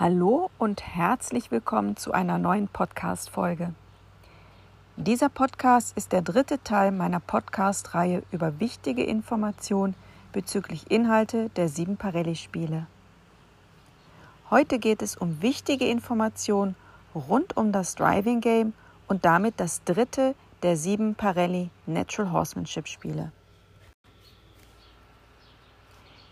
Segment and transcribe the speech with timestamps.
[0.00, 3.74] Hallo und herzlich willkommen zu einer neuen Podcast-Folge.
[4.96, 9.94] Dieser Podcast ist der dritte Teil meiner Podcast-Reihe über wichtige Informationen
[10.32, 12.86] bezüglich Inhalte der sieben Parelli-Spiele.
[14.48, 16.76] Heute geht es um wichtige Informationen
[17.14, 18.72] rund um das Driving Game
[19.06, 23.32] und damit das dritte der sieben Parelli Natural Horsemanship Spiele.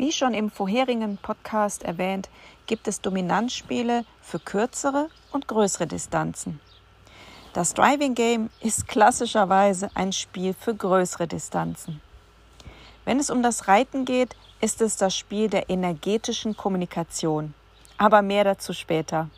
[0.00, 2.30] Wie schon im vorherigen Podcast erwähnt,
[2.64, 6.58] gibt es Dominanzspiele für kürzere und größere Distanzen.
[7.52, 12.00] Das Driving Game ist klassischerweise ein Spiel für größere Distanzen.
[13.04, 17.52] Wenn es um das Reiten geht, ist es das Spiel der energetischen Kommunikation.
[17.98, 19.28] Aber mehr dazu später.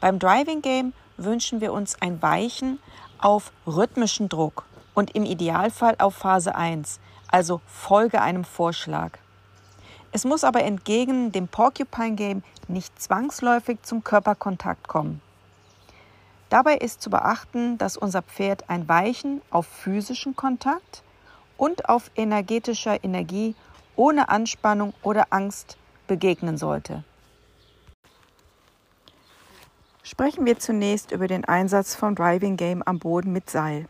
[0.00, 2.78] Beim Driving Game wünschen wir uns ein Weichen
[3.18, 4.64] auf rhythmischen Druck
[4.94, 9.18] und im Idealfall auf Phase 1, also Folge einem Vorschlag.
[10.12, 15.20] Es muss aber entgegen dem Porcupine Game nicht zwangsläufig zum Körperkontakt kommen.
[16.48, 21.04] Dabei ist zu beachten, dass unser Pferd ein Weichen auf physischen Kontakt
[21.56, 23.54] und auf energetischer Energie
[23.94, 25.76] ohne Anspannung oder Angst
[26.08, 27.04] begegnen sollte.
[30.02, 33.86] Sprechen wir zunächst über den Einsatz vom Driving Game am Boden mit Seil.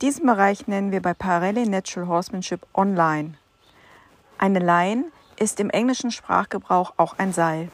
[0.00, 3.34] Diesen Bereich nennen wir bei Parelli Natural Horsemanship Online.
[4.38, 5.04] Eine Line
[5.40, 7.70] ist im englischen Sprachgebrauch auch ein Seil.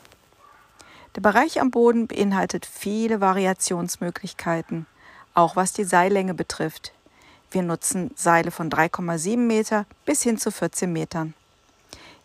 [1.16, 4.86] Der Bereich am Boden beinhaltet viele Variationsmöglichkeiten,
[5.34, 6.92] auch was die Seillänge betrifft.
[7.50, 11.34] Wir nutzen Seile von 3,7 Meter bis hin zu 14 Metern.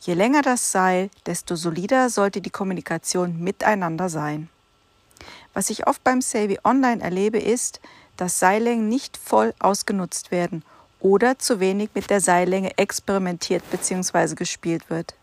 [0.02, 4.50] Je länger das Seil, desto solider sollte die Kommunikation miteinander sein.
[5.54, 7.82] Was ich oft beim Savvy Online erlebe, ist,
[8.18, 10.64] dass Seillängen nicht voll ausgenutzt werden
[11.00, 14.36] oder zu wenig mit der Seillänge experimentiert bzw.
[14.36, 15.16] gespielt wird.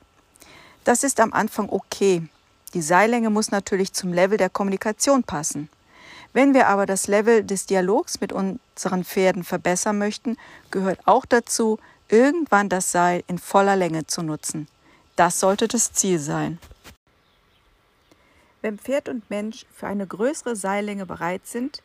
[0.88, 2.22] Das ist am Anfang okay.
[2.72, 5.68] Die Seillänge muss natürlich zum Level der Kommunikation passen.
[6.32, 10.38] Wenn wir aber das Level des Dialogs mit unseren Pferden verbessern möchten,
[10.70, 14.66] gehört auch dazu, irgendwann das Seil in voller Länge zu nutzen.
[15.14, 16.58] Das sollte das Ziel sein.
[18.62, 21.82] Wenn Pferd und Mensch für eine größere Seillänge bereit sind,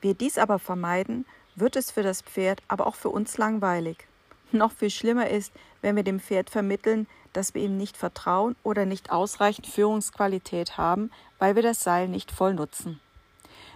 [0.00, 1.26] wir dies aber vermeiden,
[1.56, 4.06] wird es für das Pferd, aber auch für uns langweilig.
[4.52, 5.52] Noch viel schlimmer ist,
[5.82, 11.10] wenn wir dem Pferd vermitteln, dass wir ihm nicht vertrauen oder nicht ausreichend Führungsqualität haben,
[11.38, 13.00] weil wir das Seil nicht voll nutzen.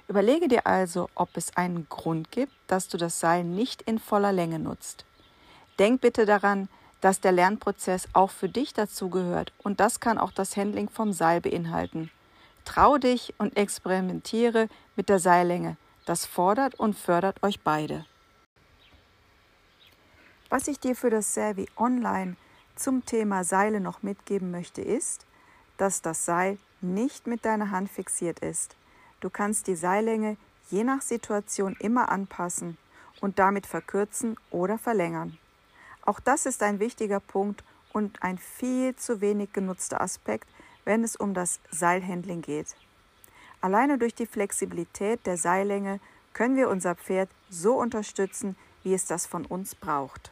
[0.08, 4.32] Überlege dir also, ob es einen Grund gibt, dass du das Seil nicht in voller
[4.32, 5.04] Länge nutzt.
[5.78, 6.68] Denk bitte daran,
[7.00, 11.40] dass der Lernprozess auch für dich dazugehört und das kann auch das Handling vom Seil
[11.40, 12.10] beinhalten.
[12.64, 15.76] Trau dich und experimentiere mit der Seillänge.
[16.06, 18.06] Das fordert und fördert euch beide.
[20.48, 22.36] Was ich dir für das Servi Online
[22.78, 25.26] zum Thema Seile noch mitgeben möchte, ist,
[25.76, 28.76] dass das Seil nicht mit deiner Hand fixiert ist.
[29.20, 30.36] Du kannst die Seillänge
[30.70, 32.76] je nach Situation immer anpassen
[33.20, 35.38] und damit verkürzen oder verlängern.
[36.02, 40.48] Auch das ist ein wichtiger Punkt und ein viel zu wenig genutzter Aspekt,
[40.84, 42.76] wenn es um das Seilhandling geht.
[43.60, 46.00] Alleine durch die Flexibilität der Seillänge
[46.32, 50.30] können wir unser Pferd so unterstützen, wie es das von uns braucht.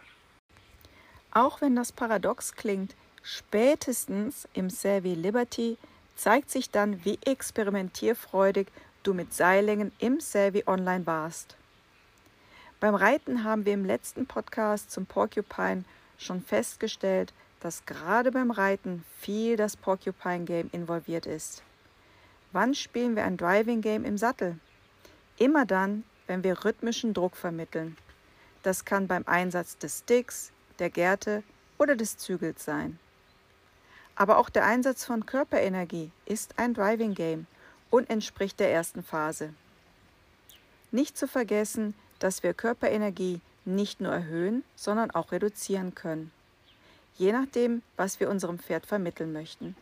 [1.37, 5.77] Auch wenn das paradox klingt, spätestens im Savvy Liberty
[6.15, 8.69] zeigt sich dann, wie experimentierfreudig
[9.03, 11.59] du mit Seillängen im Savvy Online warst.
[12.81, 15.85] Beim Reiten haben wir im letzten Podcast zum Porcupine
[16.17, 21.63] schon festgestellt, dass gerade beim Reiten viel das Porcupine Game involviert ist.
[22.53, 24.59] Wann spielen wir ein Driving Game im Sattel?
[25.37, 27.99] Immer dann, wenn wir rhythmischen Druck vermitteln.
[28.63, 31.43] Das kann beim Einsatz des Sticks, der Gerte
[31.79, 32.99] oder des Zügels sein.
[34.15, 37.47] Aber auch der Einsatz von Körperenergie ist ein Driving Game
[37.91, 39.53] und entspricht der ersten Phase.
[40.91, 46.31] Nicht zu vergessen, dass wir Körperenergie nicht nur erhöhen, sondern auch reduzieren können,
[47.17, 49.77] je nachdem, was wir unserem Pferd vermitteln möchten.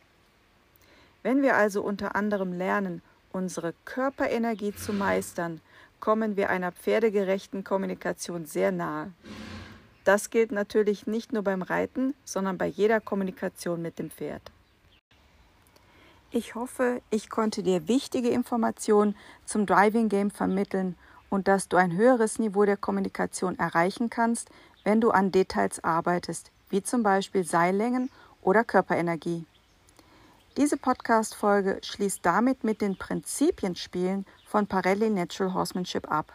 [1.23, 3.03] Wenn wir also unter anderem lernen,
[3.33, 5.61] unsere Körperenergie zu meistern,
[6.01, 9.13] kommen wir einer pferdegerechten Kommunikation sehr nahe.
[10.05, 14.43] Das gilt natürlich nicht nur beim Reiten, sondern bei jeder Kommunikation mit dem Pferd.
[16.31, 19.17] Ich hoffe, ich konnte dir wichtige Informationen
[19.47, 20.97] zum Driving Game vermitteln
[21.31, 24.51] und dass du ein höheres Niveau der Kommunikation erreichen kannst,
[24.83, 28.11] wenn du an Details arbeitest, wie zum Beispiel Seillängen
[28.43, 29.47] oder Körperenergie.
[30.57, 36.33] Diese Podcast-Folge schließt damit mit den Prinzipienspielen von Parelli Natural Horsemanship ab.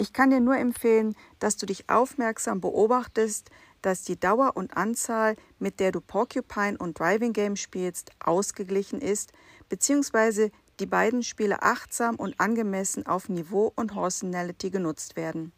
[0.00, 3.50] Ich kann dir nur empfehlen, dass du dich aufmerksam beobachtest,
[3.82, 9.32] dass die Dauer und Anzahl, mit der du Porcupine und Driving Game spielst, ausgeglichen ist,
[9.68, 15.52] beziehungsweise die beiden Spiele achtsam und angemessen auf Niveau und Horsenality genutzt werden.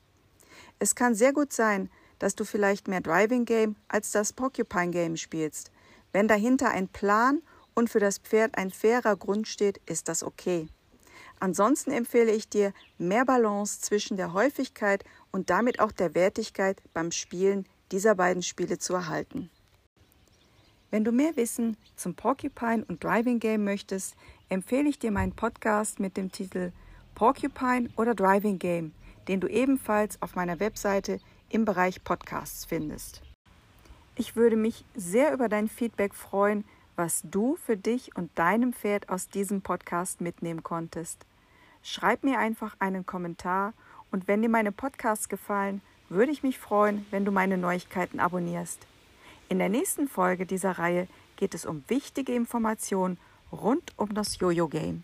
[0.81, 5.17] Es kann sehr gut sein, dass du vielleicht mehr Driving Game als das Porcupine Game
[5.17, 5.71] spielst.
[6.11, 7.43] Wenn dahinter ein Plan
[7.75, 10.67] und für das Pferd ein fairer Grund steht, ist das okay.
[11.43, 17.11] Ansonsten empfehle ich dir, mehr Balance zwischen der Häufigkeit und damit auch der Wertigkeit beim
[17.11, 19.51] Spielen dieser beiden Spiele zu erhalten.
[20.93, 24.15] Wenn du mehr Wissen zum Porcupine und Driving Game möchtest,
[24.51, 26.71] empfehle ich dir meinen Podcast mit dem Titel
[27.17, 28.93] Porcupine oder Driving Game,
[29.27, 31.19] den du ebenfalls auf meiner Webseite
[31.49, 33.21] im Bereich Podcasts findest.
[34.15, 39.09] Ich würde mich sehr über dein Feedback freuen, was du für dich und deinem Pferd
[39.09, 41.27] aus diesem Podcast mitnehmen konntest.
[41.83, 43.73] Schreib mir einfach einen Kommentar
[44.11, 48.87] und wenn dir meine Podcasts gefallen, würde ich mich freuen, wenn du meine Neuigkeiten abonnierst.
[49.49, 53.19] In der nächsten Folge dieser Reihe geht es um wichtige Informationen
[53.51, 55.03] rund um das Jojo-Game.